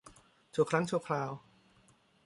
[0.53, 1.31] ชั่วครั้งชั่วคราว